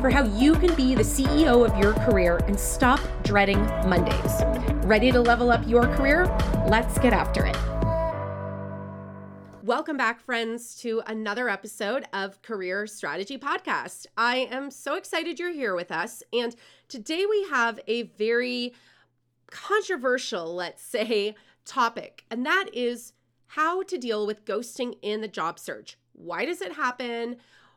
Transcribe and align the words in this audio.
for 0.00 0.08
how 0.08 0.24
you 0.24 0.54
can 0.54 0.74
be 0.76 0.94
the 0.94 1.02
CEO 1.02 1.62
of 1.66 1.76
your 1.78 1.92
career 1.92 2.38
and 2.46 2.58
stop 2.58 3.00
dreading 3.22 3.60
Mondays. 3.86 4.42
Ready 4.86 5.12
to 5.12 5.20
level 5.20 5.50
up 5.50 5.66
your 5.68 5.82
career? 5.94 6.24
Let's 6.66 6.98
get 6.98 7.12
after 7.12 7.44
it. 7.44 7.56
Welcome 9.62 9.98
back, 9.98 10.20
friends, 10.20 10.74
to 10.76 11.02
another 11.06 11.50
episode 11.50 12.06
of 12.14 12.40
Career 12.40 12.86
Strategy 12.86 13.36
Podcast. 13.36 14.06
I 14.16 14.48
am 14.50 14.70
so 14.70 14.94
excited 14.94 15.38
you're 15.38 15.52
here 15.52 15.74
with 15.74 15.92
us. 15.92 16.22
And 16.32 16.56
today 16.88 17.26
we 17.28 17.46
have 17.50 17.78
a 17.86 18.04
very 18.04 18.72
controversial, 19.50 20.54
let's 20.54 20.82
say, 20.82 21.34
topic, 21.66 22.24
and 22.30 22.46
that 22.46 22.70
is 22.72 23.12
how 23.48 23.82
to 23.82 23.98
deal 23.98 24.26
with 24.26 24.46
ghosting 24.46 24.94
in 25.02 25.20
the 25.20 25.28
job 25.28 25.58
search. 25.58 25.98
Why 26.14 26.46
does 26.46 26.62
it 26.62 26.72
happen? 26.72 27.36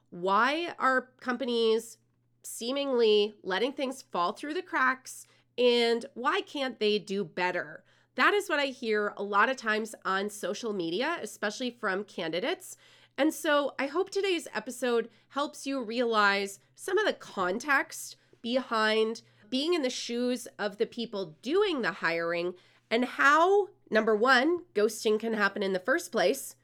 Why 0.09 0.73
are 0.79 1.09
companies 1.19 1.97
seemingly 2.43 3.35
letting 3.43 3.73
things 3.73 4.01
fall 4.01 4.33
through 4.33 4.53
the 4.53 4.61
cracks? 4.61 5.27
And 5.57 6.05
why 6.13 6.41
can't 6.41 6.79
they 6.79 6.99
do 6.99 7.23
better? 7.23 7.83
That 8.15 8.33
is 8.33 8.49
what 8.49 8.59
I 8.59 8.67
hear 8.67 9.13
a 9.17 9.23
lot 9.23 9.49
of 9.49 9.57
times 9.57 9.95
on 10.05 10.29
social 10.29 10.73
media, 10.73 11.17
especially 11.21 11.71
from 11.71 12.03
candidates. 12.03 12.77
And 13.17 13.33
so 13.33 13.73
I 13.79 13.87
hope 13.87 14.09
today's 14.09 14.47
episode 14.53 15.09
helps 15.29 15.65
you 15.65 15.83
realize 15.83 16.59
some 16.75 16.97
of 16.97 17.05
the 17.05 17.13
context 17.13 18.17
behind 18.41 19.21
being 19.49 19.73
in 19.73 19.81
the 19.81 19.89
shoes 19.89 20.47
of 20.57 20.77
the 20.77 20.85
people 20.85 21.37
doing 21.41 21.81
the 21.81 21.91
hiring 21.91 22.53
and 22.89 23.05
how 23.05 23.69
Number 23.93 24.15
one, 24.15 24.61
ghosting 24.73 25.19
can 25.19 25.33
happen 25.33 25.61
in 25.61 25.73
the 25.73 25.79
first 25.79 26.11
place. 26.11 26.55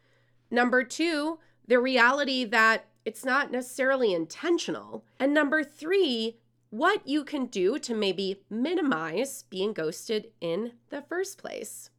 Number 0.49 0.83
two, 0.83 1.37
the 1.67 1.79
reality 1.79 2.43
that 2.45 2.87
it's 3.05 3.25
not 3.25 3.51
necessarily 3.51 4.13
intentional. 4.13 5.05
And 5.19 5.33
number 5.33 5.63
three, 5.63 6.37
what 6.69 7.07
you 7.07 7.23
can 7.23 7.47
do 7.47 7.79
to 7.79 7.95
maybe 7.95 8.43
minimize 8.49 9.43
being 9.49 9.73
ghosted 9.73 10.27
in 10.39 10.73
the 10.89 11.01
first 11.01 11.37
place. 11.37 11.89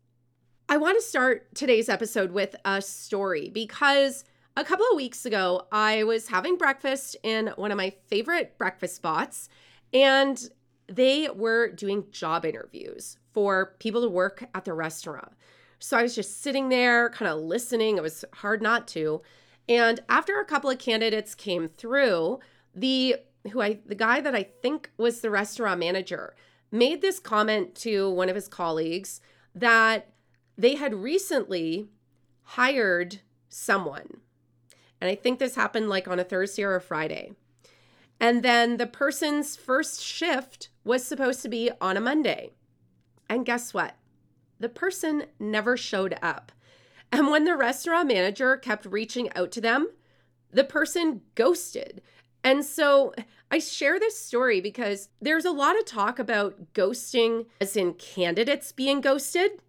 I 0.69 0.77
want 0.77 0.97
to 0.99 1.03
start 1.03 1.53
today's 1.55 1.89
episode 1.89 2.31
with 2.31 2.55
a 2.65 2.81
story 2.81 3.49
because 3.49 4.25
a 4.57 4.65
couple 4.65 4.87
of 4.91 4.97
weeks 4.97 5.27
ago, 5.27 5.67
I 5.73 6.05
was 6.05 6.29
having 6.29 6.57
breakfast 6.57 7.17
in 7.23 7.49
one 7.57 7.73
of 7.73 7.77
my 7.77 7.93
favorite 8.07 8.57
breakfast 8.59 8.95
spots, 8.97 9.49
and 9.93 10.49
they 10.87 11.29
were 11.29 11.71
doing 11.71 12.05
job 12.13 12.45
interviews 12.45 13.17
for 13.33 13.75
people 13.79 14.03
to 14.03 14.09
work 14.09 14.45
at 14.55 14.65
the 14.65 14.73
restaurant. 14.73 15.33
So 15.79 15.97
I 15.97 16.03
was 16.03 16.15
just 16.15 16.43
sitting 16.43 16.69
there, 16.69 17.11
kind 17.11 17.31
of 17.31 17.41
listening. 17.41 17.97
It 17.97 18.03
was 18.03 18.25
hard 18.35 18.61
not 18.61 18.87
to. 18.89 19.23
And 19.71 20.01
after 20.09 20.41
a 20.41 20.45
couple 20.45 20.69
of 20.69 20.81
candidates 20.81 21.37
came 21.37 21.69
through, 21.69 22.41
the 22.75 23.17
who 23.53 23.63
I 23.63 23.79
the 23.87 23.95
guy 23.95 24.21
that 24.21 24.35
I 24.35 24.43
think 24.43 24.91
was 24.99 25.21
the 25.21 25.31
restaurant 25.31 25.79
manager 25.79 26.35
made 26.73 27.01
this 27.01 27.21
comment 27.21 27.77
to 27.77 28.11
one 28.11 28.29
of 28.29 28.35
his 28.35 28.49
colleagues 28.49 29.21
that 29.55 30.13
they 30.59 30.75
had 30.75 30.95
recently 30.95 31.89
hired 32.43 33.21
someone. 33.49 34.19
And 35.01 35.09
I 35.09 35.15
think 35.15 35.39
this 35.39 35.55
happened 35.55 35.89
like 35.89 36.09
on 36.09 36.19
a 36.19 36.25
Thursday 36.25 36.65
or 36.65 36.75
a 36.75 36.81
Friday. 36.81 37.33
And 38.19 38.43
then 38.43 38.77
the 38.77 38.87
person's 38.87 39.57
first 39.57 40.03
shift 40.03 40.69
was 40.85 41.05
supposed 41.05 41.43
to 41.43 41.49
be 41.49 41.71
on 41.81 41.97
a 41.97 42.01
Monday. 42.01 42.51
And 43.29 43.47
guess 43.47 43.73
what? 43.73 43.95
The 44.59 44.69
person 44.69 45.27
never 45.39 45.77
showed 45.77 46.19
up. 46.21 46.53
And 47.13 47.29
when 47.29 47.45
the 47.45 47.57
restaurant 47.57 48.09
manager 48.09 48.57
kept 48.57 48.87
reaching 48.87 49.33
out 49.35 49.51
to 49.53 49.61
them, 49.61 49.89
the 50.53 50.65
person 50.65 51.23
ghosted. 51.35 52.03
And 52.43 52.65
so 52.65 53.13
I 53.51 53.59
share 53.59 53.99
this 53.99 54.19
story 54.19 54.61
because 54.61 55.09
there's 55.21 55.45
a 55.45 55.51
lot 55.51 55.79
of 55.79 55.85
talk 55.85 56.19
about 56.19 56.73
ghosting, 56.73 57.47
as 57.61 57.77
in 57.77 57.95
candidates 57.95 58.73
being 58.73 59.01
ghosted. 59.01 59.61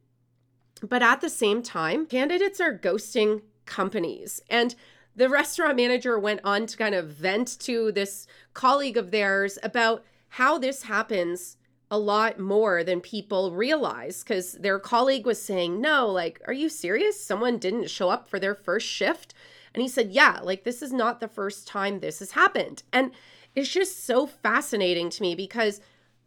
But 0.82 1.04
at 1.04 1.22
the 1.22 1.30
same 1.30 1.62
time, 1.62 2.06
candidates 2.06 2.60
are 2.60 2.78
ghosting 2.78 3.42
companies. 3.66 4.42
And 4.50 4.76
the 5.16 5.30
restaurant 5.30 5.76
manager 5.76 6.18
went 6.18 6.42
on 6.44 6.66
to 6.68 6.78
kind 6.78 6.96
of 6.96 7.10
vent 7.10 7.60
to 7.62 7.92
this 7.92 8.28
colleague 8.54 8.98
of 8.98 9.12
theirs 9.12 9.58
about 9.62 10.04
how 10.30 10.58
this 10.58 10.84
happens 10.84 11.58
a 11.92 12.00
lot 12.00 12.40
more 12.40 12.86
than 12.86 13.02
people 13.02 13.52
realize 13.52 14.24
because 14.24 14.54
their 14.54 14.80
colleague 14.80 15.26
was 15.26 15.42
saying, 15.42 15.82
No, 15.82 16.08
like, 16.08 16.42
are 16.48 16.54
you 16.54 16.70
serious? 16.70 17.24
Someone 17.24 17.58
didn't 17.58 17.92
show 17.92 18.10
up 18.10 18.30
for 18.30 18.40
their 18.40 18.56
first 18.56 18.88
shift. 18.88 19.34
And 19.76 19.82
he 19.82 19.90
said, 19.90 20.12
Yeah, 20.12 20.40
like, 20.42 20.64
this 20.64 20.82
is 20.82 20.94
not 20.94 21.20
the 21.20 21.28
first 21.28 21.68
time 21.68 22.00
this 22.00 22.20
has 22.20 22.32
happened. 22.32 22.84
And 22.94 23.12
it's 23.56 23.70
just 23.70 24.06
so 24.06 24.26
fascinating 24.26 25.10
to 25.10 25.22
me 25.22 25.36
because 25.36 25.82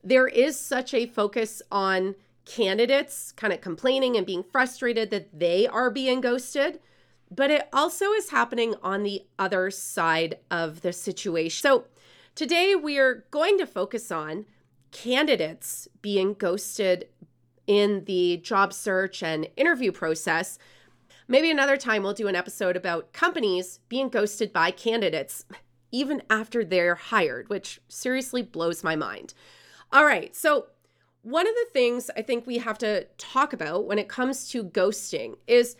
there 0.04 0.28
is 0.28 0.60
such 0.60 0.92
a 0.92 1.06
focus 1.06 1.62
on 1.72 2.14
candidates 2.44 3.32
kind 3.32 3.54
of 3.54 3.62
complaining 3.62 4.18
and 4.18 4.26
being 4.26 4.42
frustrated 4.42 5.10
that 5.10 5.38
they 5.38 5.66
are 5.66 5.90
being 5.90 6.20
ghosted. 6.20 6.78
But 7.30 7.50
it 7.50 7.68
also 7.72 8.12
is 8.12 8.28
happening 8.28 8.74
on 8.82 9.02
the 9.02 9.24
other 9.38 9.70
side 9.70 10.38
of 10.50 10.82
the 10.82 10.92
situation. 10.92 11.62
So 11.62 11.84
today 12.34 12.74
we 12.74 12.98
are 12.98 13.24
going 13.30 13.56
to 13.56 13.66
focus 13.66 14.12
on 14.12 14.44
candidates 14.94 15.86
being 16.00 16.32
ghosted 16.32 17.08
in 17.66 18.04
the 18.04 18.38
job 18.38 18.72
search 18.72 19.22
and 19.22 19.48
interview 19.56 19.92
process. 19.92 20.58
Maybe 21.28 21.50
another 21.50 21.76
time 21.76 22.02
we'll 22.02 22.14
do 22.14 22.28
an 22.28 22.36
episode 22.36 22.76
about 22.76 23.12
companies 23.12 23.80
being 23.88 24.08
ghosted 24.08 24.52
by 24.52 24.70
candidates 24.70 25.44
even 25.90 26.22
after 26.30 26.64
they're 26.64 26.94
hired, 26.94 27.48
which 27.48 27.80
seriously 27.88 28.42
blows 28.42 28.82
my 28.82 28.96
mind. 28.96 29.34
All 29.92 30.04
right, 30.04 30.34
so 30.34 30.66
one 31.22 31.46
of 31.46 31.54
the 31.54 31.66
things 31.72 32.10
I 32.16 32.22
think 32.22 32.46
we 32.46 32.58
have 32.58 32.78
to 32.78 33.04
talk 33.18 33.52
about 33.52 33.86
when 33.86 33.98
it 33.98 34.08
comes 34.08 34.48
to 34.50 34.64
ghosting 34.64 35.36
is 35.46 35.76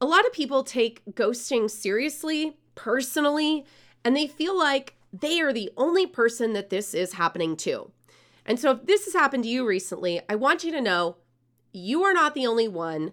a 0.00 0.06
lot 0.06 0.26
of 0.26 0.32
people 0.32 0.62
take 0.62 1.02
ghosting 1.12 1.70
seriously, 1.70 2.58
personally, 2.74 3.64
and 4.04 4.16
they 4.16 4.26
feel 4.26 4.56
like 4.56 4.94
they 5.12 5.40
are 5.40 5.52
the 5.52 5.70
only 5.76 6.06
person 6.06 6.52
that 6.52 6.70
this 6.70 6.94
is 6.94 7.14
happening 7.14 7.56
to. 7.58 7.90
And 8.44 8.58
so, 8.58 8.72
if 8.72 8.86
this 8.86 9.04
has 9.04 9.14
happened 9.14 9.44
to 9.44 9.50
you 9.50 9.66
recently, 9.66 10.20
I 10.28 10.34
want 10.34 10.64
you 10.64 10.72
to 10.72 10.80
know 10.80 11.16
you 11.72 12.02
are 12.02 12.12
not 12.12 12.34
the 12.34 12.46
only 12.46 12.68
one. 12.68 13.12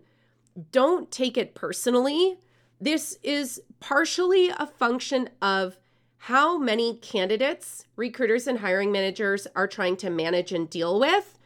Don't 0.71 1.11
take 1.11 1.37
it 1.37 1.55
personally. 1.55 2.39
This 2.81 3.17
is 3.23 3.61
partially 3.79 4.49
a 4.49 4.65
function 4.65 5.29
of 5.41 5.77
how 6.23 6.57
many 6.57 6.97
candidates, 6.97 7.85
recruiters, 7.95 8.47
and 8.47 8.59
hiring 8.59 8.91
managers 8.91 9.47
are 9.55 9.67
trying 9.67 9.95
to 9.97 10.09
manage 10.09 10.51
and 10.51 10.69
deal 10.69 10.99
with. 10.99 11.37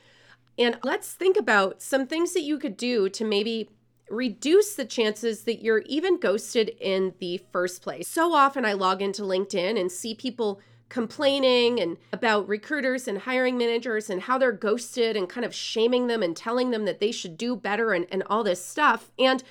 And 0.58 0.78
let's 0.84 1.14
think 1.14 1.38
about 1.38 1.82
some 1.82 2.08
things 2.08 2.34
that 2.34 2.42
you 2.42 2.58
could 2.58 2.78
do 2.78 3.10
to 3.10 3.26
maybe 3.26 3.70
reduce 4.10 4.76
the 4.76 4.86
chances 4.86 5.44
that 5.44 5.62
you're 5.62 5.84
even 5.86 6.20
ghosted 6.20 6.70
in 6.80 7.14
the 7.20 7.42
first 7.52 7.82
place. 7.82 8.08
So 8.08 8.34
often 8.34 8.66
I 8.66 8.74
log 8.74 9.02
into 9.02 9.24
LinkedIn 9.24 9.80
and 9.80 9.92
see 9.92 10.14
people 10.14 10.60
complaining 10.94 11.80
and 11.80 11.98
about 12.14 12.48
recruiters 12.48 13.08
and 13.08 13.18
hiring 13.18 13.58
managers 13.58 14.12
and 14.12 14.22
how 14.22 14.38
they're 14.38 14.52
ghosted 14.52 15.18
and 15.18 15.28
kind 15.28 15.44
of 15.44 15.54
shaming 15.54 16.06
them 16.06 16.22
and 16.22 16.38
telling 16.38 16.70
them 16.70 16.86
that 16.86 17.00
they 17.00 17.12
should 17.12 17.36
do 17.36 17.56
better 17.56 17.94
and, 17.94 18.06
and 18.12 18.22
all 18.28 18.44
this 18.44 18.64
stuff. 18.64 19.12
And 19.18 19.44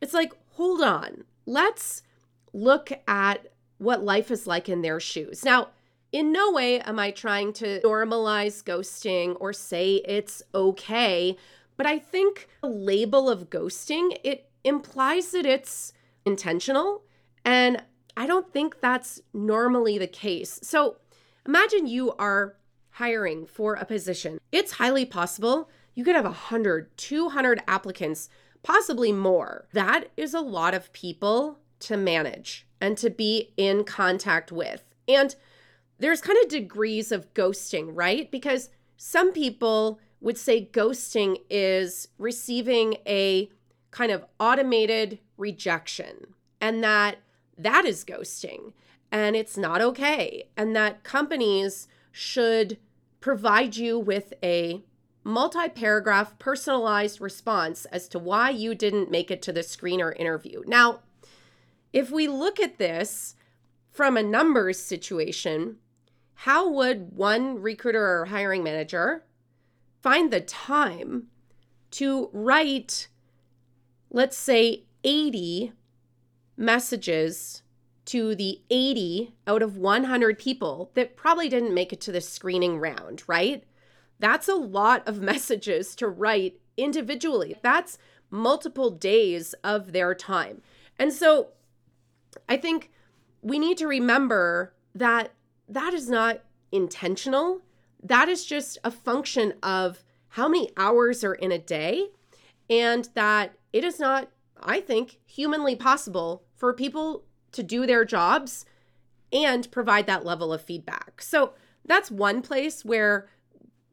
it's 0.00 0.14
like, 0.14 0.32
hold 0.52 0.82
on, 0.82 1.24
let's 1.46 2.04
look 2.52 2.92
at 3.08 3.48
what 3.78 4.04
life 4.04 4.30
is 4.30 4.46
like 4.46 4.68
in 4.68 4.82
their 4.82 5.00
shoes. 5.00 5.44
Now, 5.44 5.70
in 6.12 6.30
no 6.30 6.52
way 6.52 6.78
am 6.78 7.00
I 7.00 7.10
trying 7.10 7.52
to 7.54 7.80
normalize 7.80 8.62
ghosting 8.62 9.36
or 9.40 9.52
say 9.52 9.96
it's 10.06 10.44
okay, 10.54 11.36
but 11.76 11.86
I 11.86 11.98
think 11.98 12.46
the 12.62 12.68
label 12.68 13.28
of 13.28 13.50
ghosting, 13.50 14.16
it 14.22 14.48
implies 14.62 15.32
that 15.32 15.44
it's 15.44 15.92
intentional 16.24 17.02
and 17.44 17.82
I 18.16 18.26
don't 18.26 18.52
think 18.52 18.80
that's 18.80 19.20
normally 19.32 19.98
the 19.98 20.06
case. 20.06 20.60
So 20.62 20.96
imagine 21.46 21.86
you 21.86 22.12
are 22.12 22.56
hiring 22.90 23.46
for 23.46 23.74
a 23.74 23.84
position. 23.84 24.38
It's 24.52 24.72
highly 24.72 25.04
possible 25.04 25.68
you 25.94 26.04
could 26.04 26.16
have 26.16 26.24
100, 26.24 26.96
200 26.96 27.62
applicants, 27.68 28.28
possibly 28.62 29.12
more. 29.12 29.66
That 29.72 30.10
is 30.16 30.34
a 30.34 30.40
lot 30.40 30.74
of 30.74 30.92
people 30.92 31.58
to 31.80 31.96
manage 31.96 32.66
and 32.80 32.98
to 32.98 33.10
be 33.10 33.52
in 33.56 33.84
contact 33.84 34.50
with. 34.50 34.82
And 35.06 35.34
there's 35.98 36.20
kind 36.20 36.38
of 36.42 36.48
degrees 36.48 37.12
of 37.12 37.32
ghosting, 37.34 37.90
right? 37.92 38.30
Because 38.30 38.70
some 38.96 39.32
people 39.32 40.00
would 40.20 40.38
say 40.38 40.68
ghosting 40.72 41.38
is 41.48 42.08
receiving 42.18 42.96
a 43.06 43.48
kind 43.90 44.10
of 44.10 44.24
automated 44.40 45.18
rejection 45.36 46.34
and 46.60 46.82
that 46.82 47.18
that 47.56 47.84
is 47.84 48.04
ghosting 48.04 48.72
and 49.10 49.36
it's 49.36 49.56
not 49.56 49.80
okay 49.80 50.48
and 50.56 50.74
that 50.74 51.04
companies 51.04 51.88
should 52.10 52.78
provide 53.20 53.76
you 53.76 53.98
with 53.98 54.34
a 54.42 54.84
multi-paragraph 55.24 56.38
personalized 56.38 57.20
response 57.20 57.86
as 57.86 58.08
to 58.08 58.18
why 58.18 58.50
you 58.50 58.74
didn't 58.74 59.10
make 59.10 59.30
it 59.30 59.40
to 59.40 59.52
the 59.52 59.60
screener 59.60 60.14
interview. 60.18 60.62
Now, 60.66 61.00
if 61.92 62.10
we 62.10 62.28
look 62.28 62.60
at 62.60 62.78
this 62.78 63.34
from 63.90 64.16
a 64.16 64.22
numbers 64.22 64.78
situation, 64.78 65.76
how 66.34 66.68
would 66.68 67.16
one 67.16 67.62
recruiter 67.62 68.20
or 68.20 68.26
hiring 68.26 68.62
manager 68.62 69.24
find 70.02 70.30
the 70.30 70.40
time 70.40 71.28
to 71.92 72.28
write, 72.32 73.08
let's 74.10 74.36
say, 74.36 74.84
80 75.04 75.72
messages 76.56 77.62
to 78.06 78.34
the 78.34 78.60
80 78.70 79.34
out 79.46 79.62
of 79.62 79.76
100 79.76 80.38
people 80.38 80.90
that 80.94 81.16
probably 81.16 81.48
didn't 81.48 81.74
make 81.74 81.92
it 81.92 82.00
to 82.02 82.12
the 82.12 82.20
screening 82.20 82.78
round, 82.78 83.22
right? 83.26 83.64
That's 84.18 84.48
a 84.48 84.54
lot 84.54 85.06
of 85.06 85.20
messages 85.32 85.94
to 85.96 86.08
write 86.08 86.60
individually. 86.76 87.56
That's 87.62 87.98
multiple 88.30 88.90
days 88.90 89.54
of 89.64 89.92
their 89.92 90.14
time. 90.14 90.60
And 90.98 91.12
so 91.12 91.48
I 92.48 92.56
think 92.56 92.90
we 93.42 93.58
need 93.58 93.78
to 93.78 93.86
remember 93.86 94.74
that 94.94 95.32
that 95.68 95.94
is 95.94 96.08
not 96.08 96.40
intentional. 96.72 97.60
That 98.02 98.28
is 98.28 98.44
just 98.44 98.78
a 98.84 98.90
function 98.90 99.54
of 99.62 100.02
how 100.30 100.48
many 100.48 100.70
hours 100.76 101.22
are 101.22 101.34
in 101.34 101.52
a 101.52 101.58
day, 101.58 102.08
and 102.68 103.08
that 103.14 103.52
it 103.72 103.84
is 103.84 104.00
not, 104.00 104.28
I 104.64 104.80
think, 104.80 105.18
humanly 105.26 105.76
possible 105.76 106.42
for 106.56 106.72
people 106.72 107.24
to 107.52 107.62
do 107.62 107.86
their 107.86 108.04
jobs 108.04 108.64
and 109.32 109.70
provide 109.70 110.06
that 110.06 110.24
level 110.24 110.52
of 110.52 110.62
feedback. 110.62 111.20
So 111.20 111.52
that's 111.84 112.10
one 112.10 112.40
place 112.40 112.84
where 112.84 113.28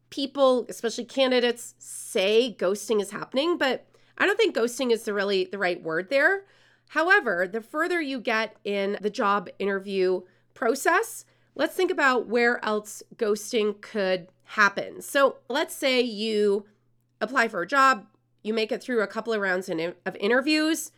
people, 0.10 0.66
especially 0.70 1.06
candidates, 1.06 1.76
say 1.80 2.56
ghosting 2.58 3.02
is 3.02 3.12
happening, 3.12 3.58
but 3.58 3.88
I 4.18 4.26
don't 4.26 4.38
think 4.38 4.56
ghosting 4.56 4.92
is 4.92 5.04
the 5.04 5.14
really 5.14 5.46
the 5.46 5.58
right 5.58 5.82
word 5.82 6.10
there. 6.10 6.44
However, 6.90 7.48
the 7.52 7.62
further 7.62 8.02
you 8.02 8.20
get 8.20 8.56
in 8.64 8.98
the 9.02 9.10
job 9.10 9.50
interview 9.60 10.22
process, 10.54 11.26
let's 11.56 11.76
think 11.76 11.90
about 11.90 12.28
where 12.28 12.64
else 12.64 13.02
ghosting 13.16 13.82
could 13.82 14.28
happen. 14.44 15.02
So 15.02 15.38
let's 15.48 15.74
say 15.74 16.02
you 16.02 16.66
apply 17.22 17.48
for 17.48 17.62
a 17.62 17.68
job, 17.68 18.06
you 18.44 18.54
make 18.54 18.72
it 18.72 18.82
through 18.82 19.02
a 19.02 19.08
couple 19.08 19.34
of 19.34 19.42
rounds 19.42 19.70
in, 19.70 19.94
of 20.06 20.16
interviews, 20.20 20.92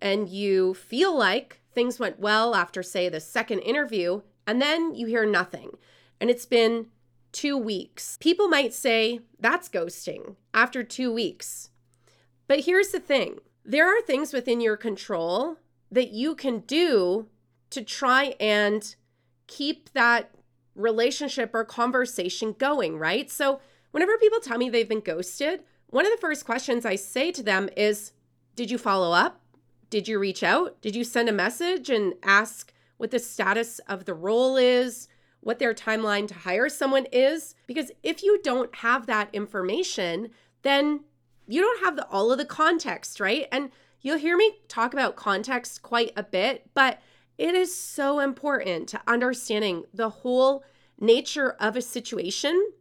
and 0.00 0.28
you 0.28 0.74
feel 0.74 1.16
like 1.16 1.60
things 1.72 1.98
went 1.98 2.20
well 2.20 2.54
after, 2.54 2.82
say, 2.82 3.08
the 3.08 3.20
second 3.20 3.60
interview, 3.60 4.22
and 4.46 4.60
then 4.60 4.94
you 4.94 5.06
hear 5.06 5.26
nothing. 5.26 5.70
And 6.20 6.30
it's 6.30 6.46
been 6.46 6.86
two 7.32 7.58
weeks. 7.58 8.16
People 8.20 8.48
might 8.48 8.72
say 8.72 9.20
that's 9.40 9.68
ghosting 9.68 10.36
after 10.54 10.82
two 10.82 11.12
weeks. 11.12 11.70
But 12.46 12.60
here's 12.60 12.88
the 12.88 13.00
thing 13.00 13.38
there 13.64 13.88
are 13.88 14.02
things 14.02 14.32
within 14.32 14.60
your 14.60 14.76
control 14.76 15.56
that 15.90 16.10
you 16.10 16.34
can 16.34 16.60
do 16.60 17.28
to 17.70 17.82
try 17.82 18.34
and 18.38 18.94
keep 19.46 19.90
that 19.92 20.30
relationship 20.74 21.50
or 21.54 21.64
conversation 21.64 22.54
going, 22.58 22.98
right? 22.98 23.30
So, 23.30 23.60
whenever 23.90 24.18
people 24.18 24.40
tell 24.40 24.58
me 24.58 24.68
they've 24.68 24.88
been 24.88 25.00
ghosted, 25.00 25.62
one 25.94 26.04
of 26.04 26.10
the 26.10 26.20
first 26.20 26.44
questions 26.44 26.84
I 26.84 26.96
say 26.96 27.30
to 27.30 27.40
them 27.40 27.68
is 27.76 28.10
Did 28.56 28.68
you 28.68 28.78
follow 28.78 29.12
up? 29.12 29.40
Did 29.90 30.08
you 30.08 30.18
reach 30.18 30.42
out? 30.42 30.82
Did 30.82 30.96
you 30.96 31.04
send 31.04 31.28
a 31.28 31.32
message 31.32 31.88
and 31.88 32.14
ask 32.24 32.72
what 32.96 33.12
the 33.12 33.20
status 33.20 33.78
of 33.86 34.04
the 34.04 34.12
role 34.12 34.56
is, 34.56 35.06
what 35.38 35.60
their 35.60 35.72
timeline 35.72 36.26
to 36.26 36.34
hire 36.34 36.68
someone 36.68 37.06
is? 37.12 37.54
Because 37.68 37.92
if 38.02 38.24
you 38.24 38.40
don't 38.42 38.74
have 38.74 39.06
that 39.06 39.32
information, 39.32 40.30
then 40.62 41.04
you 41.46 41.60
don't 41.60 41.84
have 41.84 41.94
the, 41.94 42.08
all 42.08 42.32
of 42.32 42.38
the 42.38 42.44
context, 42.44 43.20
right? 43.20 43.46
And 43.52 43.70
you'll 44.00 44.18
hear 44.18 44.36
me 44.36 44.58
talk 44.66 44.94
about 44.94 45.14
context 45.14 45.82
quite 45.82 46.10
a 46.16 46.24
bit, 46.24 46.70
but 46.74 47.00
it 47.38 47.54
is 47.54 47.72
so 47.72 48.18
important 48.18 48.88
to 48.88 49.00
understanding 49.06 49.84
the 49.94 50.10
whole 50.10 50.64
nature 50.98 51.52
of 51.60 51.76
a 51.76 51.82
situation. 51.82 52.72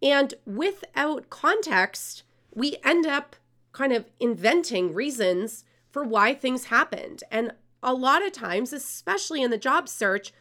And 0.00 0.32
without 0.46 1.28
context, 1.28 2.22
we 2.54 2.76
end 2.84 3.06
up 3.06 3.36
kind 3.72 3.92
of 3.92 4.10
inventing 4.20 4.94
reasons 4.94 5.64
for 5.90 6.04
why 6.04 6.34
things 6.34 6.66
happened. 6.66 7.22
And 7.30 7.52
a 7.82 7.92
lot 7.92 8.24
of 8.24 8.32
times, 8.32 8.72
especially 8.72 9.42
in 9.42 9.50
the 9.50 9.58
job 9.58 9.88
search, 9.88 10.32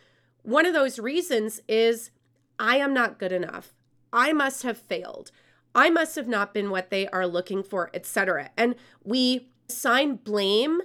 one 0.44 0.66
of 0.66 0.74
those 0.74 1.00
reasons 1.00 1.62
is 1.68 2.12
I 2.60 2.78
am 2.78 2.94
not 2.94 3.20
good 3.20 3.32
enough. 3.32 3.74
I 4.12 4.34
must 4.34 4.64
have 4.64 4.78
failed. 4.78 5.32
I 5.76 5.90
must 5.90 6.16
have 6.16 6.28
not 6.28 6.54
been 6.54 6.70
what 6.70 6.90
they 6.90 7.08
are 7.08 7.26
looking 7.26 7.64
for, 7.64 7.90
etc. 7.94 8.52
And 8.56 8.76
we 9.04 9.50
assign 9.70 10.18
blame 10.18 10.82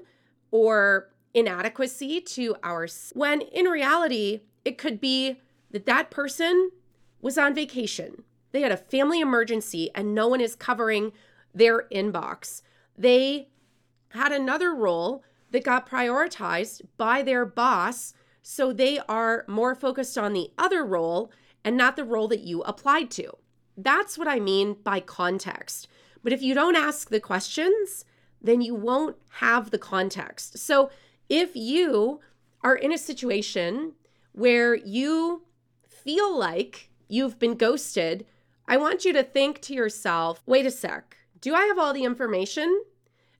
or 0.50 1.10
inadequacy 1.34 2.22
to 2.22 2.56
ours 2.62 3.12
when 3.14 3.42
in 3.42 3.66
reality 3.66 4.40
it 4.64 4.78
could 4.78 5.00
be 5.00 5.40
that 5.70 5.86
that 5.86 6.10
person 6.10 6.70
was 7.20 7.36
on 7.36 7.54
vacation. 7.54 8.24
They 8.58 8.62
had 8.62 8.72
a 8.72 8.76
family 8.76 9.20
emergency 9.20 9.88
and 9.94 10.16
no 10.16 10.26
one 10.26 10.40
is 10.40 10.56
covering 10.56 11.12
their 11.54 11.86
inbox. 11.92 12.62
They 12.96 13.50
had 14.08 14.32
another 14.32 14.74
role 14.74 15.22
that 15.52 15.62
got 15.62 15.88
prioritized 15.88 16.82
by 16.96 17.22
their 17.22 17.46
boss, 17.46 18.14
so 18.42 18.72
they 18.72 18.98
are 19.08 19.44
more 19.46 19.76
focused 19.76 20.18
on 20.18 20.32
the 20.32 20.50
other 20.58 20.84
role 20.84 21.30
and 21.64 21.76
not 21.76 21.94
the 21.94 22.02
role 22.02 22.26
that 22.26 22.40
you 22.40 22.62
applied 22.62 23.12
to. 23.12 23.30
That's 23.76 24.18
what 24.18 24.26
I 24.26 24.40
mean 24.40 24.74
by 24.82 24.98
context. 24.98 25.86
But 26.24 26.32
if 26.32 26.42
you 26.42 26.52
don't 26.52 26.74
ask 26.74 27.10
the 27.10 27.20
questions, 27.20 28.04
then 28.42 28.60
you 28.60 28.74
won't 28.74 29.18
have 29.34 29.70
the 29.70 29.78
context. 29.78 30.58
So 30.58 30.90
if 31.28 31.54
you 31.54 32.18
are 32.62 32.74
in 32.74 32.90
a 32.90 32.98
situation 32.98 33.92
where 34.32 34.74
you 34.74 35.44
feel 35.86 36.36
like 36.36 36.90
you've 37.06 37.38
been 37.38 37.54
ghosted, 37.54 38.26
I 38.68 38.76
want 38.76 39.06
you 39.06 39.14
to 39.14 39.22
think 39.22 39.60
to 39.62 39.74
yourself 39.74 40.42
wait 40.46 40.66
a 40.66 40.70
sec, 40.70 41.16
do 41.40 41.54
I 41.54 41.62
have 41.62 41.78
all 41.78 41.94
the 41.94 42.04
information? 42.04 42.82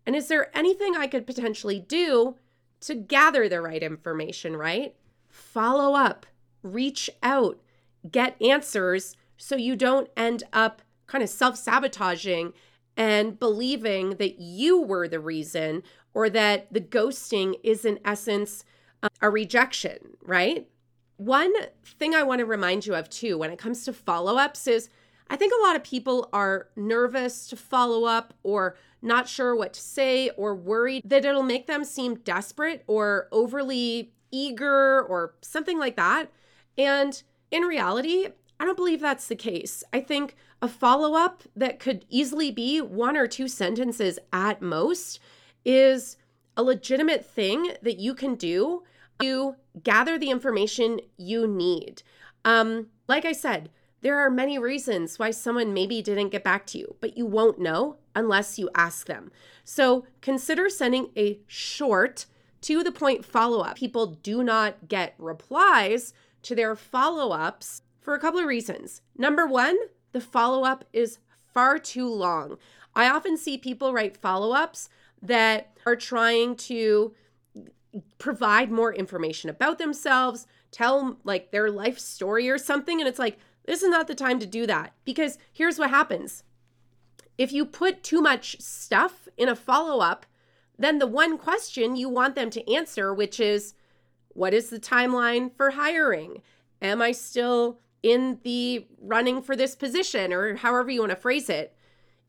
And 0.06 0.16
is 0.16 0.28
there 0.28 0.56
anything 0.56 0.96
I 0.96 1.06
could 1.06 1.26
potentially 1.26 1.78
do 1.78 2.36
to 2.80 2.94
gather 2.94 3.48
the 3.48 3.60
right 3.60 3.82
information, 3.82 4.56
right? 4.56 4.94
Follow 5.28 5.94
up, 5.94 6.24
reach 6.62 7.10
out, 7.22 7.60
get 8.10 8.40
answers 8.40 9.16
so 9.36 9.54
you 9.54 9.76
don't 9.76 10.08
end 10.16 10.44
up 10.52 10.80
kind 11.06 11.22
of 11.22 11.28
self 11.28 11.56
sabotaging 11.56 12.54
and 12.96 13.38
believing 13.38 14.10
that 14.16 14.40
you 14.40 14.80
were 14.80 15.08
the 15.08 15.20
reason 15.20 15.82
or 16.14 16.30
that 16.30 16.72
the 16.72 16.80
ghosting 16.80 17.54
is, 17.62 17.84
in 17.84 18.00
essence, 18.04 18.64
a 19.20 19.30
rejection, 19.30 20.16
right? 20.22 20.68
One 21.18 21.52
thing 21.84 22.14
I 22.14 22.22
want 22.22 22.38
to 22.40 22.46
remind 22.46 22.86
you 22.86 22.94
of 22.94 23.10
too 23.10 23.38
when 23.38 23.50
it 23.50 23.58
comes 23.58 23.84
to 23.84 23.92
follow 23.92 24.38
ups 24.38 24.66
is 24.66 24.88
I 25.30 25.36
think 25.36 25.52
a 25.52 25.66
lot 25.66 25.76
of 25.76 25.84
people 25.84 26.28
are 26.32 26.68
nervous 26.74 27.46
to 27.48 27.56
follow 27.56 28.04
up 28.04 28.34
or 28.42 28.76
not 29.02 29.28
sure 29.28 29.54
what 29.54 29.74
to 29.74 29.80
say 29.80 30.30
or 30.30 30.54
worried 30.54 31.02
that 31.04 31.24
it'll 31.24 31.42
make 31.42 31.66
them 31.66 31.84
seem 31.84 32.16
desperate 32.16 32.82
or 32.86 33.28
overly 33.30 34.12
eager 34.30 35.02
or 35.02 35.34
something 35.42 35.78
like 35.78 35.96
that. 35.96 36.30
And 36.76 37.22
in 37.50 37.62
reality, 37.62 38.28
I 38.60 38.64
don't 38.64 38.76
believe 38.76 39.00
that's 39.00 39.28
the 39.28 39.36
case. 39.36 39.84
I 39.92 40.00
think 40.00 40.34
a 40.60 40.68
follow 40.68 41.14
up 41.14 41.44
that 41.54 41.78
could 41.78 42.04
easily 42.08 42.50
be 42.50 42.80
one 42.80 43.16
or 43.16 43.26
two 43.26 43.48
sentences 43.48 44.18
at 44.32 44.60
most 44.60 45.20
is 45.64 46.16
a 46.56 46.62
legitimate 46.62 47.24
thing 47.24 47.72
that 47.82 47.98
you 47.98 48.14
can 48.14 48.34
do 48.34 48.82
to 49.20 49.54
gather 49.82 50.18
the 50.18 50.30
information 50.30 51.00
you 51.16 51.46
need. 51.46 52.02
Um, 52.44 52.88
like 53.06 53.24
I 53.24 53.32
said, 53.32 53.70
there 54.00 54.18
are 54.18 54.30
many 54.30 54.58
reasons 54.58 55.18
why 55.18 55.30
someone 55.30 55.74
maybe 55.74 56.00
didn't 56.02 56.30
get 56.30 56.44
back 56.44 56.66
to 56.66 56.78
you, 56.78 56.96
but 57.00 57.16
you 57.16 57.26
won't 57.26 57.58
know 57.58 57.96
unless 58.14 58.58
you 58.58 58.70
ask 58.74 59.06
them. 59.06 59.30
So 59.64 60.06
consider 60.20 60.68
sending 60.68 61.10
a 61.16 61.40
short, 61.46 62.26
to 62.62 62.82
the 62.82 62.92
point 62.92 63.24
follow 63.24 63.60
up. 63.60 63.76
People 63.76 64.06
do 64.06 64.42
not 64.42 64.88
get 64.88 65.14
replies 65.18 66.12
to 66.42 66.54
their 66.54 66.74
follow 66.74 67.32
ups 67.32 67.82
for 68.00 68.14
a 68.14 68.18
couple 68.18 68.40
of 68.40 68.46
reasons. 68.46 69.02
Number 69.16 69.46
one, 69.46 69.76
the 70.12 70.20
follow 70.20 70.64
up 70.64 70.84
is 70.92 71.18
far 71.52 71.78
too 71.78 72.08
long. 72.08 72.58
I 72.94 73.08
often 73.08 73.36
see 73.36 73.58
people 73.58 73.92
write 73.92 74.16
follow 74.16 74.52
ups 74.52 74.88
that 75.22 75.76
are 75.86 75.96
trying 75.96 76.56
to 76.56 77.14
provide 78.18 78.70
more 78.70 78.92
information 78.92 79.50
about 79.50 79.78
themselves, 79.78 80.46
tell 80.70 81.18
like 81.24 81.50
their 81.50 81.70
life 81.70 81.98
story 81.98 82.48
or 82.48 82.58
something. 82.58 83.00
And 83.00 83.08
it's 83.08 83.18
like, 83.18 83.38
this 83.68 83.82
is 83.82 83.90
not 83.90 84.06
the 84.06 84.14
time 84.14 84.38
to 84.38 84.46
do 84.46 84.66
that 84.66 84.94
because 85.04 85.36
here's 85.52 85.78
what 85.78 85.90
happens. 85.90 86.42
If 87.36 87.52
you 87.52 87.66
put 87.66 88.02
too 88.02 88.22
much 88.22 88.58
stuff 88.62 89.28
in 89.36 89.46
a 89.46 89.54
follow 89.54 90.00
up, 90.00 90.24
then 90.78 90.98
the 90.98 91.06
one 91.06 91.36
question 91.36 91.94
you 91.94 92.08
want 92.08 92.34
them 92.34 92.48
to 92.48 92.72
answer, 92.72 93.12
which 93.12 93.38
is, 93.38 93.74
what 94.30 94.54
is 94.54 94.70
the 94.70 94.80
timeline 94.80 95.54
for 95.54 95.72
hiring? 95.72 96.40
Am 96.80 97.02
I 97.02 97.12
still 97.12 97.78
in 98.02 98.38
the 98.42 98.86
running 99.02 99.42
for 99.42 99.54
this 99.54 99.76
position 99.76 100.32
or 100.32 100.56
however 100.56 100.90
you 100.90 101.00
want 101.00 101.10
to 101.10 101.16
phrase 101.16 101.50
it? 101.50 101.76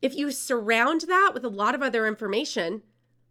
If 0.02 0.14
you 0.14 0.32
surround 0.32 1.02
that 1.08 1.30
with 1.32 1.44
a 1.44 1.48
lot 1.48 1.74
of 1.74 1.82
other 1.82 2.06
information, 2.06 2.82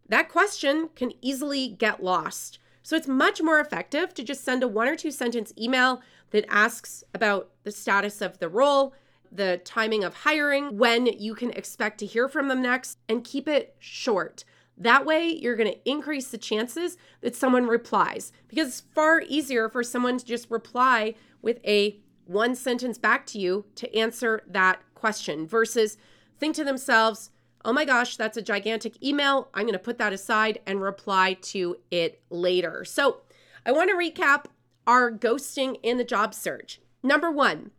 that 0.08 0.28
question 0.28 0.88
can 0.96 1.12
easily 1.22 1.68
get 1.68 2.02
lost. 2.02 2.58
So 2.82 2.96
it's 2.96 3.06
much 3.06 3.40
more 3.40 3.60
effective 3.60 4.14
to 4.14 4.24
just 4.24 4.42
send 4.42 4.64
a 4.64 4.68
one 4.68 4.88
or 4.88 4.96
two 4.96 5.12
sentence 5.12 5.52
email 5.56 6.02
that 6.30 6.44
asks 6.48 7.04
about 7.14 7.50
the 7.64 7.72
status 7.72 8.20
of 8.20 8.38
the 8.38 8.48
role, 8.48 8.94
the 9.32 9.60
timing 9.64 10.04
of 10.04 10.14
hiring, 10.14 10.76
when 10.76 11.06
you 11.06 11.34
can 11.34 11.50
expect 11.50 11.98
to 11.98 12.06
hear 12.06 12.28
from 12.28 12.48
them 12.48 12.62
next, 12.62 12.98
and 13.08 13.24
keep 13.24 13.48
it 13.48 13.74
short. 13.78 14.44
That 14.76 15.04
way, 15.04 15.28
you're 15.28 15.56
going 15.56 15.72
to 15.72 15.88
increase 15.88 16.28
the 16.28 16.38
chances 16.38 16.96
that 17.20 17.36
someone 17.36 17.66
replies 17.66 18.32
because 18.48 18.68
it's 18.68 18.80
far 18.80 19.22
easier 19.28 19.68
for 19.68 19.82
someone 19.82 20.16
to 20.16 20.24
just 20.24 20.50
reply 20.50 21.14
with 21.42 21.58
a 21.66 22.00
one 22.24 22.54
sentence 22.54 22.96
back 22.96 23.26
to 23.26 23.38
you 23.38 23.66
to 23.74 23.94
answer 23.94 24.42
that 24.46 24.80
question 24.94 25.46
versus 25.46 25.98
think 26.38 26.56
to 26.56 26.64
themselves, 26.64 27.30
oh 27.64 27.72
my 27.72 27.84
gosh, 27.84 28.16
that's 28.16 28.36
a 28.36 28.42
gigantic 28.42 29.02
email. 29.04 29.48
I'm 29.52 29.64
going 29.64 29.72
to 29.74 29.78
put 29.78 29.98
that 29.98 30.12
aside 30.12 30.60
and 30.66 30.80
reply 30.80 31.34
to 31.42 31.76
it 31.90 32.22
later. 32.30 32.84
So 32.84 33.20
I 33.66 33.72
want 33.72 33.90
to 33.90 33.96
recap 33.96 34.46
our 34.86 35.10
ghosting 35.10 35.78
in 35.82 35.98
the 35.98 36.04
job 36.04 36.34
search. 36.34 36.80
Number 37.02 37.30
one, 37.30 37.70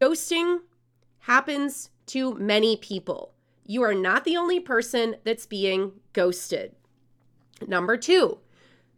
ghosting 0.00 0.60
happens 1.20 1.90
to 2.06 2.34
many 2.34 2.76
people. 2.76 3.34
You 3.64 3.82
are 3.82 3.94
not 3.94 4.24
the 4.24 4.36
only 4.36 4.60
person 4.60 5.16
that's 5.24 5.46
being 5.46 5.92
ghosted. 6.12 6.74
Number 7.66 7.96
two, 7.96 8.38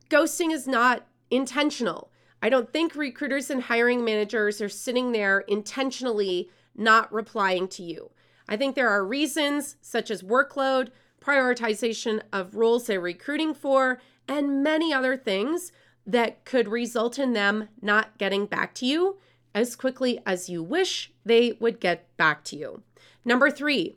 ghosting 0.08 0.52
is 0.52 0.66
not 0.66 1.06
intentional. 1.30 2.10
I 2.42 2.48
don't 2.48 2.72
think 2.72 2.94
recruiters 2.94 3.50
and 3.50 3.62
hiring 3.62 4.04
managers 4.04 4.60
are 4.60 4.68
sitting 4.68 5.12
there 5.12 5.40
intentionally 5.40 6.48
not 6.76 7.12
replying 7.12 7.68
to 7.68 7.82
you. 7.82 8.10
I 8.48 8.56
think 8.56 8.74
there 8.74 8.88
are 8.88 9.04
reasons 9.04 9.76
such 9.80 10.10
as 10.10 10.22
workload, 10.22 10.88
prioritization 11.20 12.22
of 12.32 12.54
roles 12.54 12.86
they're 12.86 13.00
recruiting 13.00 13.54
for, 13.54 14.00
and 14.26 14.62
many 14.62 14.92
other 14.92 15.16
things 15.16 15.72
that 16.12 16.44
could 16.44 16.68
result 16.68 17.18
in 17.18 17.32
them 17.32 17.68
not 17.80 18.18
getting 18.18 18.46
back 18.46 18.74
to 18.74 18.86
you 18.86 19.18
as 19.54 19.76
quickly 19.76 20.20
as 20.26 20.48
you 20.48 20.62
wish 20.62 21.12
they 21.24 21.52
would 21.60 21.80
get 21.80 22.16
back 22.16 22.44
to 22.44 22.56
you. 22.56 22.82
Number 23.24 23.50
three, 23.50 23.96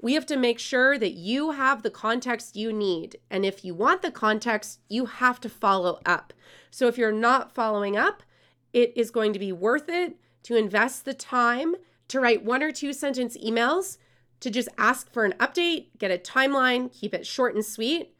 we 0.00 0.14
have 0.14 0.26
to 0.26 0.36
make 0.36 0.58
sure 0.58 0.98
that 0.98 1.12
you 1.12 1.50
have 1.52 1.82
the 1.82 1.90
context 1.90 2.56
you 2.56 2.72
need. 2.72 3.18
And 3.30 3.44
if 3.44 3.64
you 3.64 3.74
want 3.74 4.02
the 4.02 4.10
context, 4.10 4.80
you 4.88 5.06
have 5.06 5.40
to 5.40 5.48
follow 5.48 6.00
up. 6.06 6.32
So 6.70 6.86
if 6.86 6.96
you're 6.96 7.12
not 7.12 7.52
following 7.52 7.96
up, 7.96 8.22
it 8.72 8.92
is 8.96 9.10
going 9.10 9.32
to 9.34 9.38
be 9.38 9.52
worth 9.52 9.88
it 9.88 10.16
to 10.44 10.56
invest 10.56 11.04
the 11.04 11.14
time 11.14 11.74
to 12.08 12.20
write 12.20 12.44
one 12.44 12.62
or 12.62 12.72
two 12.72 12.92
sentence 12.92 13.36
emails 13.36 13.98
to 14.40 14.50
just 14.50 14.68
ask 14.78 15.12
for 15.12 15.24
an 15.24 15.34
update, 15.38 15.88
get 15.98 16.10
a 16.10 16.16
timeline, 16.16 16.90
keep 16.90 17.12
it 17.12 17.26
short 17.26 17.54
and 17.54 17.64
sweet, 17.64 18.14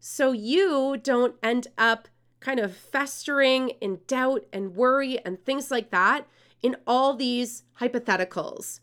so 0.00 0.32
you 0.32 0.96
don't 1.02 1.34
end 1.42 1.66
up 1.76 2.08
kind 2.46 2.60
of 2.60 2.76
festering 2.76 3.70
in 3.80 3.98
doubt 4.06 4.46
and 4.52 4.76
worry 4.76 5.18
and 5.24 5.44
things 5.44 5.68
like 5.68 5.90
that 5.90 6.28
in 6.62 6.76
all 6.86 7.12
these 7.12 7.64
hypotheticals. 7.80 8.78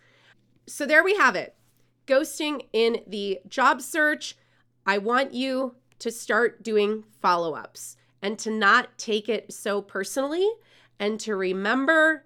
So 0.68 0.86
there 0.86 1.02
we 1.02 1.16
have 1.16 1.38
it 1.38 1.56
ghosting 2.06 2.66
in 2.74 3.00
the 3.08 3.40
job 3.48 3.82
search. 3.82 4.36
I 4.86 4.98
want 4.98 5.34
you 5.34 5.76
to 6.00 6.12
start 6.12 6.62
doing 6.62 7.06
follow 7.22 7.54
ups 7.54 7.96
and 8.22 8.38
to 8.40 8.52
not 8.52 8.98
take 8.98 9.30
it 9.30 9.54
so 9.54 9.82
personally 9.82 10.50
and 11.00 11.18
to 11.22 11.34
remember 11.34 12.26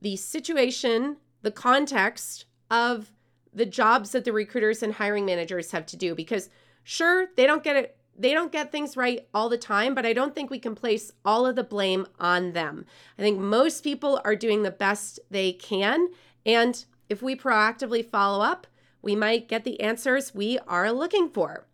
the 0.00 0.14
situation 0.14 1.16
the 1.42 1.50
context 1.50 2.44
of 2.70 3.10
the 3.52 3.66
jobs 3.66 4.12
that 4.12 4.24
the 4.24 4.32
recruiters 4.32 4.84
and 4.84 4.94
hiring 4.94 5.26
managers 5.26 5.72
have 5.72 5.86
to 5.86 5.96
do 5.96 6.14
because 6.14 6.48
sure 6.84 7.26
they 7.36 7.46
don't 7.46 7.64
get 7.64 7.74
it 7.74 7.96
they 8.20 8.34
don't 8.34 8.52
get 8.52 8.70
things 8.70 8.98
right 8.98 9.26
all 9.32 9.48
the 9.48 9.56
time 9.56 9.94
but 9.94 10.04
i 10.04 10.12
don't 10.12 10.34
think 10.34 10.50
we 10.50 10.58
can 10.58 10.74
place 10.74 11.10
all 11.24 11.46
of 11.46 11.56
the 11.56 11.64
blame 11.64 12.06
on 12.18 12.52
them. 12.52 12.84
I 13.18 13.22
think 13.22 13.40
most 13.40 13.82
people 13.82 14.20
are 14.24 14.36
doing 14.36 14.62
the 14.62 14.70
best 14.70 15.18
they 15.30 15.52
can 15.52 16.08
and 16.44 16.84
if 17.08 17.22
we 17.22 17.34
proactively 17.34 18.04
follow 18.04 18.44
up 18.44 18.66
we 19.02 19.16
might 19.16 19.48
get 19.48 19.64
the 19.64 19.80
answers 19.80 20.34
we 20.34 20.58
are 20.68 20.92
looking 20.92 21.30
for. 21.30 21.66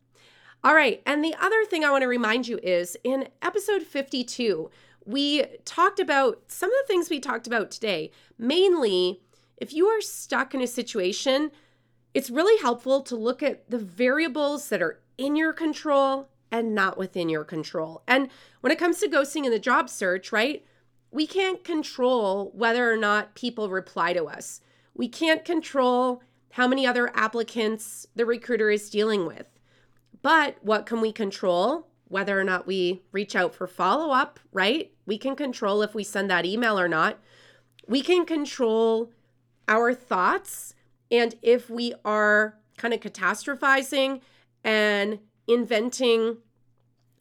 All 0.63 0.75
right 0.75 1.03
and 1.05 1.25
the 1.25 1.35
other 1.41 1.65
thing 1.65 1.85
i 1.85 1.91
want 1.91 2.03
to 2.03 2.09
remind 2.09 2.47
you 2.47 2.59
is 2.63 2.97
in 3.03 3.29
episode 3.43 3.83
52 3.83 4.71
we 5.05 5.45
talked 5.65 6.01
about 6.01 6.43
some 6.49 6.71
of 6.71 6.77
the 6.83 6.87
things 6.87 7.11
we 7.11 7.21
talked 7.21 7.47
about 7.47 7.71
today. 7.71 8.11
Mainly 8.39 9.21
if 9.57 9.73
you 9.73 9.87
are 9.87 10.01
stuck 10.01 10.55
in 10.55 10.61
a 10.61 10.67
situation, 10.67 11.51
it's 12.13 12.31
really 12.31 12.61
helpful 12.61 13.01
to 13.03 13.17
look 13.17 13.43
at 13.43 13.71
the 13.71 13.79
variables 13.79 14.69
that 14.69 14.83
are 14.83 15.01
in 15.19 15.37
your 15.37 15.53
control 15.53 16.29
and 16.51 16.75
not 16.75 16.99
within 16.99 17.29
your 17.29 17.45
control. 17.45 18.03
And 18.07 18.29
when 18.61 18.73
it 18.73 18.79
comes 18.79 18.99
to 19.01 19.09
ghosting 19.09 19.45
in 19.45 19.51
the 19.51 19.59
job 19.59 19.89
search, 19.89 20.33
right? 20.33 20.65
We 21.11 21.27
can't 21.27 21.65
control 21.65 22.53
whether 22.55 22.91
or 22.91 22.97
not 22.97 23.35
people 23.35 23.69
reply 23.71 24.13
to 24.13 24.25
us. 24.25 24.61
We 24.95 25.09
can't 25.09 25.45
control 25.45 26.23
how 26.53 26.67
many 26.67 26.87
other 26.87 27.11
applicants 27.15 28.07
the 28.15 28.27
recruiter 28.27 28.71
is 28.71 28.91
dealing 28.91 29.27
with. 29.27 29.47
But 30.23 30.57
what 30.63 30.87
can 30.87 31.01
we 31.01 31.13
control? 31.13 31.89
Whether 32.09 32.39
or 32.39 32.45
not 32.45 32.67
we 32.67 33.03
reach 33.13 33.37
out 33.37 33.55
for 33.55 33.67
follow 33.67 34.13
up, 34.13 34.41
right? 34.53 34.93
We 35.07 35.19
can 35.19 35.37
control 35.37 35.83
if 35.83 35.95
we 35.95 36.05
send 36.05 36.31
that 36.31 36.47
email 36.47 36.79
or 36.79 36.89
not. 36.89 37.19
We 37.87 38.01
can 38.01 38.25
control 38.25 39.13
our 39.69 39.93
thoughts 39.95 40.75
and 41.11 41.35
if 41.43 41.69
we 41.69 41.95
are 42.05 42.59
kind 42.77 42.95
of 42.95 43.01
catastrophizing 43.01 44.21
and 44.65 45.19
inventing 45.47 46.39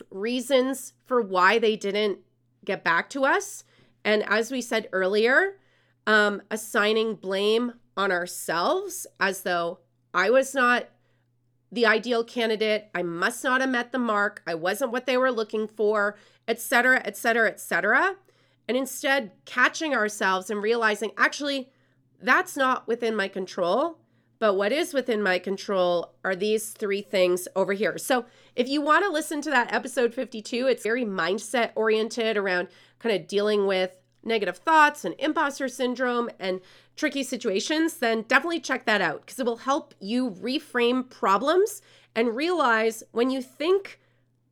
reasons 0.10 0.94
for 1.06 1.22
why 1.22 1.60
they 1.60 1.76
didn't 1.76 2.20
get 2.64 2.84
back 2.84 3.10
to 3.12 3.26
us. 3.26 3.64
And 4.04 4.24
as 4.28 4.52
we 4.52 4.62
said 4.62 4.90
earlier, 4.92 5.58
um, 6.08 6.42
assigning 6.52 7.16
blame 7.16 7.74
on 7.98 8.12
ourselves 8.12 9.08
as 9.20 9.42
though 9.42 9.80
I 10.14 10.30
was 10.30 10.54
not 10.54 10.90
the 11.72 11.86
ideal 11.86 12.24
candidate, 12.24 12.90
I 12.94 13.04
must 13.04 13.44
not 13.44 13.62
have 13.62 13.70
met 13.70 13.92
the 13.92 14.00
mark, 14.00 14.42
I 14.48 14.56
wasn't 14.56 14.92
what 14.92 15.06
they 15.06 15.18
were 15.18 15.32
looking 15.32 15.68
for, 15.68 16.18
etc., 16.48 17.02
etc., 17.04 17.50
etc. 17.50 18.16
And 18.68 18.78
instead, 18.78 19.32
catching 19.46 19.94
ourselves 19.94 20.50
and 20.50 20.62
realizing 20.62 21.12
actually, 21.18 21.70
that's 22.22 22.56
not 22.56 22.88
within 22.88 23.16
my 23.16 23.28
control. 23.28 23.98
But 24.40 24.56
what 24.56 24.72
is 24.72 24.94
within 24.94 25.22
my 25.22 25.40
control 25.40 26.14
are 26.24 26.36
these 26.36 26.72
three 26.72 27.02
things 27.02 27.48
over 27.56 27.74
here. 27.74 27.98
So, 27.98 28.26
if 28.56 28.68
you 28.68 28.82
want 28.82 29.06
to 29.06 29.12
listen 29.12 29.42
to 29.42 29.50
that 29.50 29.74
episode 29.74 30.14
52, 30.14 30.68
it's 30.68 30.84
very 30.84 31.06
mindset 31.06 31.72
oriented 31.76 32.38
around 32.38 32.68
kind 33.00 33.16
of 33.16 33.28
dealing 33.28 33.66
with 33.66 33.98
negative 34.24 34.58
thoughts 34.58 35.06
and 35.06 35.16
imposter 35.20 35.68
syndrome 35.68 36.30
and 36.40 36.60
tricky 36.96 37.24
situations, 37.24 37.98
then 37.98 38.24
definitely 38.24 38.60
check 38.60 38.86
that 38.86 39.02
out 39.02 39.22
because 39.22 39.40
it 39.40 39.46
will 39.46 39.58
help 39.58 39.94
you 40.00 40.32
reframe 40.32 41.08
problems 41.10 41.82
and 42.16 42.36
realize 42.36 43.04
when 43.12 43.30
you 43.30 43.42
think 43.42 44.00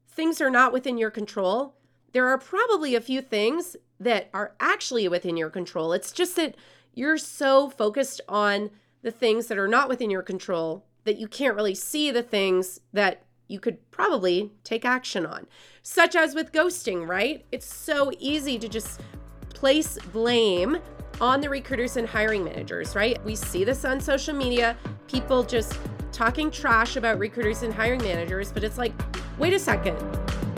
things 0.08 0.40
are 0.40 0.50
not 0.50 0.74
within 0.74 0.98
your 0.98 1.10
control, 1.10 1.76
there 2.12 2.28
are 2.28 2.38
probably 2.38 2.94
a 2.94 3.02
few 3.02 3.22
things 3.22 3.76
that 4.00 4.30
are 4.34 4.54
actually 4.60 5.08
within 5.08 5.38
your 5.38 5.50
control. 5.50 5.94
It's 5.94 6.12
just 6.12 6.36
that 6.36 6.56
you're 6.94 7.18
so 7.18 7.70
focused 7.70 8.22
on 8.30 8.70
the 9.04 9.12
things 9.12 9.48
that 9.48 9.58
are 9.58 9.68
not 9.68 9.90
within 9.90 10.10
your 10.10 10.24
control 10.24 10.86
that 11.04 11.18
you 11.18 11.28
can't 11.28 11.56
really 11.56 11.76
see 11.76 12.10
the 12.10 12.24
things 12.24 12.80
that 12.94 13.24
you 13.48 13.60
could 13.60 13.92
probably 13.92 14.52
take 14.64 14.86
action 14.86 15.26
on. 15.26 15.46
Such 15.84 16.16
as 16.16 16.34
with 16.34 16.52
ghosting, 16.52 17.08
right? 17.08 17.46
It's 17.52 17.72
so 17.72 18.12
easy 18.18 18.58
to 18.58 18.68
just 18.68 19.02
place 19.50 19.98
blame 20.12 20.78
on 21.22 21.42
the 21.42 21.50
recruiters 21.50 21.98
and 21.98 22.08
hiring 22.08 22.44
managers, 22.44 22.96
right? 22.96 23.24
We 23.24 23.36
see 23.36 23.64
this 23.64 23.86
on 23.86 24.00
social 24.00 24.34
media, 24.34 24.78
people 25.08 25.44
just 25.44 25.78
talking 26.12 26.50
trash 26.50 26.96
about 26.96 27.20
recruiters 27.20 27.64
and 27.64 27.74
hiring 27.74 28.02
managers, 28.02 28.52
but 28.52 28.64
it's 28.64 28.78
like, 28.78 28.94
wait 29.38 29.54
a 29.54 29.60
second. 29.60 29.98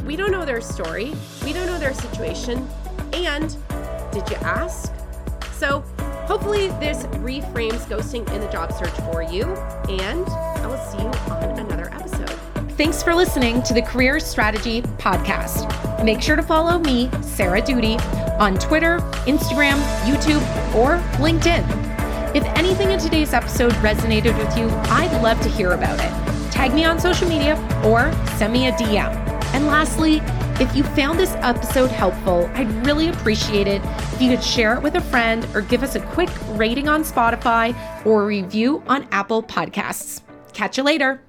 We 0.05 0.15
don't 0.15 0.31
know 0.31 0.45
their 0.45 0.61
story. 0.61 1.15
We 1.43 1.53
don't 1.53 1.65
know 1.65 1.79
their 1.79 1.93
situation. 1.93 2.67
And 3.13 3.57
did 4.11 4.29
you 4.29 4.37
ask? 4.37 4.93
So, 5.53 5.83
Hopefully, 6.25 6.67
this 6.79 7.03
reframes 7.21 7.85
ghosting 7.85 8.27
in 8.33 8.41
the 8.41 8.47
job 8.47 8.73
search 8.73 8.89
for 9.11 9.21
you, 9.21 9.43
and 9.89 10.27
I 10.27 10.65
will 10.67 10.77
see 10.77 10.97
you 10.97 11.09
on 11.33 11.59
another 11.59 11.93
episode. 11.93 12.29
Thanks 12.71 13.03
for 13.03 13.13
listening 13.13 13.61
to 13.63 13.73
the 13.75 13.81
Career 13.83 14.19
Strategy 14.19 14.81
Podcast. 14.97 16.03
Make 16.03 16.21
sure 16.21 16.35
to 16.35 16.41
follow 16.43 16.79
me, 16.79 17.11
Sarah 17.21 17.61
Doody, 17.61 17.97
on 18.39 18.57
Twitter, 18.57 18.97
Instagram, 19.27 19.79
YouTube, 20.01 20.41
or 20.75 20.97
LinkedIn. 21.19 21.63
If 22.35 22.43
anything 22.57 22.91
in 22.91 22.99
today's 22.99 23.33
episode 23.33 23.71
resonated 23.73 24.37
with 24.37 24.57
you, 24.57 24.67
I'd 24.91 25.21
love 25.21 25.39
to 25.41 25.49
hear 25.49 25.73
about 25.73 25.99
it. 25.99 26.51
Tag 26.51 26.73
me 26.73 26.85
on 26.85 26.99
social 26.99 27.29
media 27.29 27.55
or 27.85 28.11
send 28.37 28.51
me 28.51 28.67
a 28.67 28.71
DM. 28.73 29.13
And 29.53 29.67
lastly, 29.67 30.21
if 30.59 30.73
you 30.75 30.83
found 30.83 31.19
this 31.19 31.33
episode 31.39 31.91
helpful, 31.91 32.49
I'd 32.53 32.69
really 32.85 33.09
appreciate 33.09 33.67
it 33.67 33.81
if 34.13 34.21
you 34.21 34.29
could 34.29 34.43
share 34.43 34.75
it 34.75 34.81
with 34.81 34.95
a 34.95 35.01
friend 35.01 35.45
or 35.53 35.61
give 35.61 35.83
us 35.83 35.95
a 35.95 35.99
quick 35.99 36.29
rating 36.51 36.87
on 36.87 37.03
Spotify 37.03 37.75
or 38.05 38.25
review 38.25 38.81
on 38.87 39.07
Apple 39.11 39.43
Podcasts. 39.43 40.21
Catch 40.53 40.77
you 40.77 40.83
later. 40.83 41.24